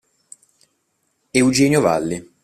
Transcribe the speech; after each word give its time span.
Eugenio 1.31 1.79
Valli 1.79 2.17